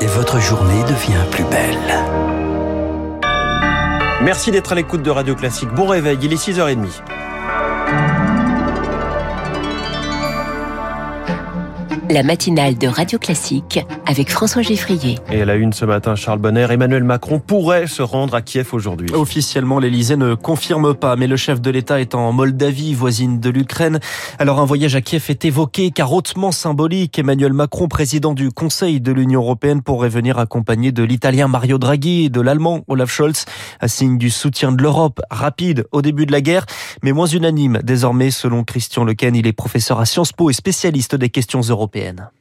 [0.00, 1.76] et votre journée devient plus belle.
[4.22, 5.70] Merci d'être à l'écoute de Radio Classique.
[5.70, 7.02] Bon réveil, il est 6h30.
[12.10, 15.16] La matinale de Radio Classique avec François Geffrier.
[15.30, 18.68] Et à la une ce matin, Charles Bonner, Emmanuel Macron pourrait se rendre à Kiev
[18.72, 19.08] aujourd'hui.
[19.12, 23.50] Officiellement, l'Elysée ne confirme pas, mais le chef de l'État est en Moldavie, voisine de
[23.50, 23.98] l'Ukraine.
[24.38, 27.18] Alors un voyage à Kiev est évoqué car hautement symbolique.
[27.18, 32.26] Emmanuel Macron, président du Conseil de l'Union européenne, pourrait venir accompagné de l'Italien Mario Draghi
[32.26, 33.46] et de l'Allemand Olaf Scholz,
[33.80, 36.66] un signe du soutien de l'Europe rapide au début de la guerre,
[37.02, 39.34] mais moins unanime désormais selon Christian Lequen.
[39.34, 41.95] Il est professeur à Sciences Po et spécialiste des questions européennes.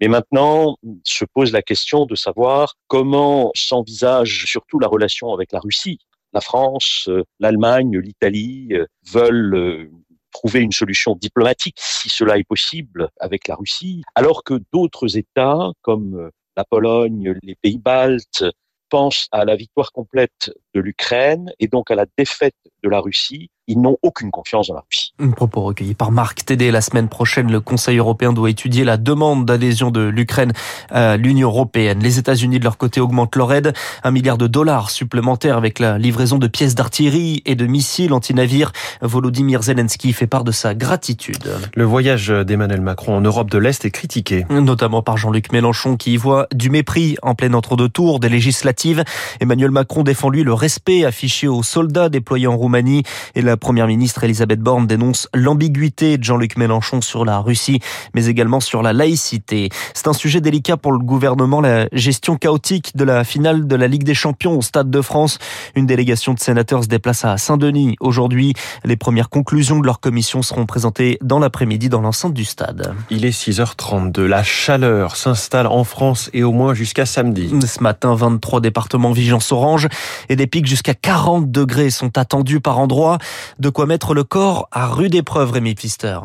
[0.00, 5.60] Mais maintenant, se pose la question de savoir comment s'envisage surtout la relation avec la
[5.60, 5.98] Russie.
[6.32, 9.90] La France, euh, l'Allemagne, l'Italie euh, veulent euh,
[10.32, 15.72] trouver une solution diplomatique, si cela est possible, avec la Russie, alors que d'autres États,
[15.82, 18.44] comme la Pologne, les pays baltes,
[18.90, 23.50] pensent à la victoire complète de l'Ukraine et donc à la défaite de la Russie
[23.70, 25.14] ils n'ont aucune confiance dans la Russie.
[25.20, 26.72] Un propos recueilli par Marc Tédé.
[26.72, 30.52] La semaine prochaine, le Conseil européen doit étudier la demande d'adhésion de l'Ukraine
[30.90, 32.00] à l'Union européenne.
[32.02, 33.72] Les États-Unis, de leur côté, augmentent leur aide.
[34.02, 38.72] Un milliard de dollars supplémentaires avec la livraison de pièces d'artillerie et de missiles anti-navires.
[39.02, 41.54] Volodymyr Zelensky fait part de sa gratitude.
[41.72, 44.46] Le voyage d'Emmanuel Macron en Europe de l'Est est critiqué.
[44.50, 49.04] Notamment par Jean-Luc Mélenchon qui y voit du mépris en plein entre-deux-tours des législatives.
[49.38, 53.02] Emmanuel Macron défend lui le respect affiché aux soldats déployés en Roumanie
[53.34, 57.80] et la première ministre Elisabeth Borne dénonce l'ambiguïté de Jean-Luc Mélenchon sur la Russie,
[58.14, 59.70] mais également sur la laïcité.
[59.94, 63.88] C'est un sujet délicat pour le gouvernement, la gestion chaotique de la finale de la
[63.88, 65.38] Ligue des Champions au Stade de France.
[65.74, 68.52] Une délégation de sénateurs se déplace à Saint-Denis aujourd'hui.
[68.84, 72.94] Les premières conclusions de leur commission seront présentées dans l'après-midi dans l'enceinte du stade.
[73.08, 74.20] Il est 6h32.
[74.26, 77.50] La chaleur s'installe en France et au moins jusqu'à samedi.
[77.66, 79.88] Ce matin, 23 départements vigilance orange
[80.28, 83.18] et des jusqu'à 40 degrés sont attendus par endroit.
[83.58, 86.18] De quoi mettre le corps à rude épreuve, Rémi Pfister.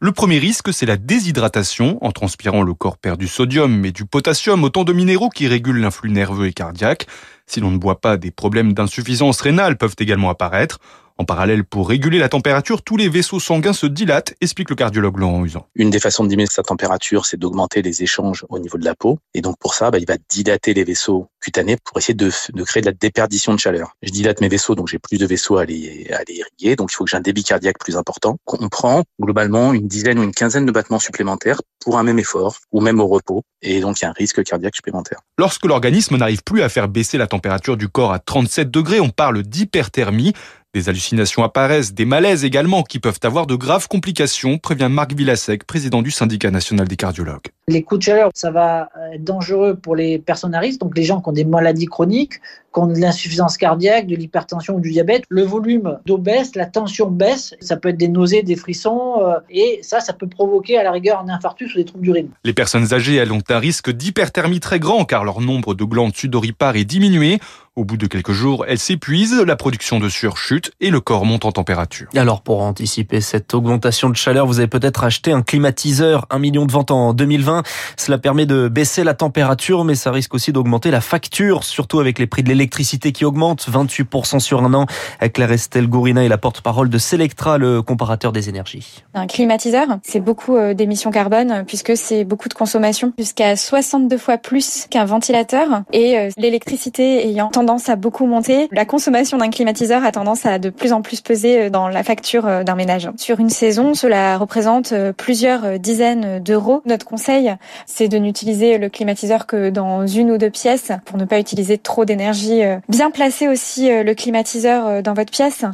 [0.00, 1.98] Le premier risque, c'est la déshydratation.
[2.04, 5.80] En transpirant, le corps perd du sodium mais du potassium, autant de minéraux qui régulent
[5.80, 7.06] l'influx nerveux et cardiaque.
[7.46, 10.78] Si l'on ne boit pas, des problèmes d'insuffisance rénale peuvent également apparaître.
[11.20, 15.18] En parallèle, pour réguler la température, tous les vaisseaux sanguins se dilatent, explique le cardiologue
[15.18, 15.66] Laurent Usan.
[15.74, 18.94] Une des façons de diminuer sa température, c'est d'augmenter les échanges au niveau de la
[18.94, 19.18] peau.
[19.34, 22.62] Et donc pour ça, bah, il va dilater les vaisseaux cutanés pour essayer de, de,
[22.62, 23.94] créer de la déperdition de chaleur.
[24.00, 26.76] Je dilate mes vaisseaux, donc j'ai plus de vaisseaux à les, à les irriguer.
[26.76, 28.36] Donc il faut que j'ai un débit cardiaque plus important.
[28.46, 32.58] On prend globalement une dizaine ou une quinzaine de battements supplémentaires pour un même effort
[32.70, 33.42] ou même au repos.
[33.60, 35.18] Et donc il y a un risque cardiaque supplémentaire.
[35.36, 39.10] Lorsque l'organisme n'arrive plus à faire baisser la température du corps à 37 degrés, on
[39.10, 40.32] parle d'hyperthermie.
[40.78, 45.64] Des hallucinations apparaissent, des malaises également qui peuvent avoir de graves complications, prévient Marc Villasec,
[45.64, 47.48] président du syndicat national des cardiologues.
[47.66, 51.02] Les coups de chaleur, ça va être dangereux pour les personnes à risque, donc les
[51.02, 52.34] gens qui ont des maladies chroniques,
[52.78, 55.24] qui ont de l'insuffisance cardiaque, de l'hypertension ou du diabète.
[55.28, 59.34] Le volume d'eau baisse, la tension baisse, ça peut être des nausées, des frissons, euh,
[59.50, 62.28] et ça, ça peut provoquer à la rigueur un infarctus ou des troubles d'urine.
[62.44, 66.14] Les personnes âgées, elles ont un risque d'hyperthermie très grand car leur nombre de glandes
[66.14, 67.38] sudoripares est diminué.
[67.78, 71.24] Au bout de quelques jours, elles s'épuisent, la production de sueur chute et le corps
[71.24, 72.08] monte en température.
[72.16, 76.66] Alors pour anticiper cette augmentation de chaleur, vous avez peut-être acheté un climatiseur, un million
[76.66, 77.62] de ventes en 2020.
[77.96, 82.18] Cela permet de baisser la température, mais ça risque aussi d'augmenter la facture, surtout avec
[82.18, 84.86] les prix de l'électricité qui augmentent, 28% sur un an.
[85.32, 89.04] Claire Estelle Gourina est la porte-parole de Selectra, le comparateur des énergies.
[89.14, 94.38] Un climatiseur, c'est beaucoup euh, d'émissions carbone puisque c'est beaucoup de consommation, jusqu'à 62 fois
[94.38, 95.82] plus qu'un ventilateur.
[95.92, 98.68] Et euh, l'électricité ayant tendance à beaucoup monter.
[98.72, 102.02] La consommation d'un climatiseur a tendance à de plus en plus peser euh, dans la
[102.02, 103.08] facture euh, d'un ménage.
[103.16, 106.82] Sur une saison, cela représente euh, plusieurs dizaines d'euros.
[106.86, 107.54] Notre conseil,
[107.86, 111.78] c'est de n'utiliser le climatiseur que dans une ou deux pièces pour ne pas utiliser
[111.78, 112.47] trop d'énergie.
[112.88, 115.64] Bien placer aussi le climatiseur dans votre pièce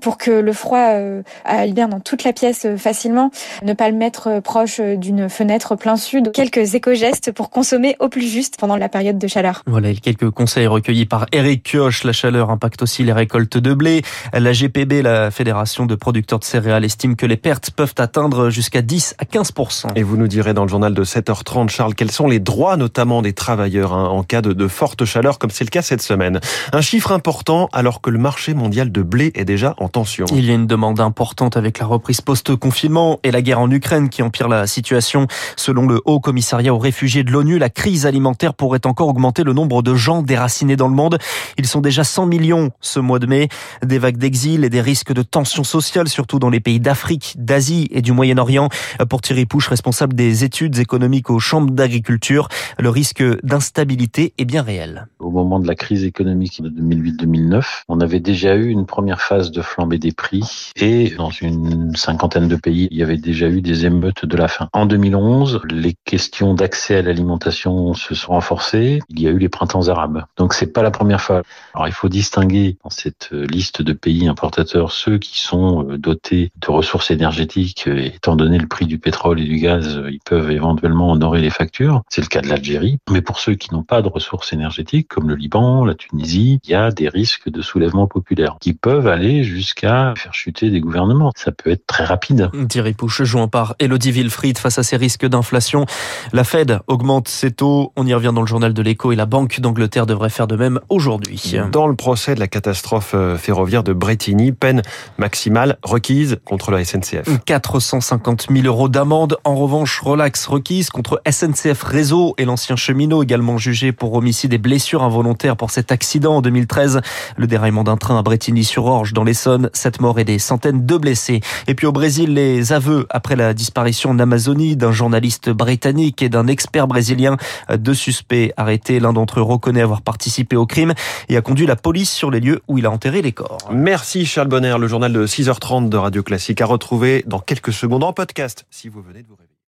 [0.00, 0.98] pour que le froid
[1.44, 3.30] aille bien dans toute la pièce facilement.
[3.62, 6.32] Ne pas le mettre proche d'une fenêtre plein sud.
[6.32, 9.62] Quelques éco-gestes pour consommer au plus juste pendant la période de chaleur.
[9.66, 12.04] Voilà quelques conseils recueillis par Eric Kioch.
[12.04, 14.02] La chaleur impacte aussi les récoltes de blé.
[14.32, 18.82] La GPB, la Fédération de producteurs de céréales, estime que les pertes peuvent atteindre jusqu'à
[18.82, 19.52] 10 à 15
[19.96, 23.22] Et vous nous direz dans le journal de 7h30, Charles, quels sont les droits notamment
[23.22, 26.23] des travailleurs hein, en cas de, de forte chaleur, comme c'est le cas cette semaine
[26.24, 26.40] semaine.
[26.72, 30.26] Un chiffre important alors que le marché mondial de blé est déjà en tension.
[30.32, 34.08] Il y a une demande importante avec la reprise post-confinement et la guerre en Ukraine
[34.08, 35.26] qui empire la situation.
[35.56, 39.52] Selon le Haut Commissariat aux réfugiés de l'ONU, la crise alimentaire pourrait encore augmenter le
[39.52, 41.18] nombre de gens déracinés dans le monde.
[41.58, 43.48] Ils sont déjà 100 millions ce mois de mai.
[43.84, 47.88] Des vagues d'exil et des risques de tensions sociales, surtout dans les pays d'Afrique, d'Asie
[47.90, 48.68] et du Moyen-Orient.
[49.08, 52.48] Pour Thierry Pouche, responsable des études économiques aux chambres d'agriculture,
[52.78, 55.06] le risque d'instabilité est bien réel.
[55.18, 59.50] Au moment de la crise économique de 2008-2009, on avait déjà eu une première phase
[59.50, 63.60] de flambée des prix et dans une cinquantaine de pays, il y avait déjà eu
[63.60, 64.68] des émeutes de la faim.
[64.72, 69.00] En 2011, les questions d'accès à l'alimentation se sont renforcées.
[69.08, 70.24] Il y a eu les printemps arabes.
[70.36, 71.42] Donc c'est pas la première fois.
[71.74, 76.52] Alors il faut distinguer dans cette liste de pays importateurs ceux qui sont euh, dotés
[76.56, 80.20] de ressources énergétiques, euh, étant donné le prix du pétrole et du gaz, euh, ils
[80.24, 82.02] peuvent éventuellement honorer les factures.
[82.08, 82.98] C'est le cas de l'Algérie.
[83.10, 86.70] Mais pour ceux qui n'ont pas de ressources énergétiques, comme le Liban, la Tunisie, il
[86.70, 91.32] y a des risques de soulèvement populaire qui peuvent aller jusqu'à faire chuter des gouvernements.
[91.36, 92.50] Ça peut être très rapide.
[92.68, 95.86] Thierry Pouche, jouant par Elodie Wilfried face à ces risques d'inflation.
[96.32, 97.92] La Fed augmente ses taux.
[97.96, 100.56] On y revient dans le journal de l'écho et la Banque d'Angleterre devrait faire de
[100.56, 101.54] même aujourd'hui.
[101.72, 104.82] Dans le procès de la catastrophe ferroviaire de Bretigny, peine
[105.18, 107.44] maximale requise contre la SNCF.
[107.44, 109.38] 450 000 euros d'amende.
[109.44, 114.58] En revanche, relax requise contre SNCF Réseau et l'ancien cheminot également jugé pour homicide et
[114.58, 117.00] blessures involontaires pour cet accident en 2013.
[117.38, 119.70] Le déraillement d'un train à Bretigny-sur-Orge dans l'Essonne.
[119.72, 121.40] Sept morts et des centaines de blessés.
[121.68, 126.28] Et puis au Brésil, les aveux après la disparition en Amazonie d'un journaliste britannique et
[126.28, 127.38] d'un expert brésilien.
[127.74, 129.00] Deux suspects arrêtés.
[129.00, 130.92] L'un d'entre eux reconnaît avoir participé au crime
[131.30, 133.58] et a conduit la police sur les lieux où il a enterré les corps.
[133.72, 138.04] Merci Charles Bonner, le journal de 6h30 de Radio Classique à retrouver dans quelques secondes
[138.04, 139.53] en podcast si vous venez de vous réveiller.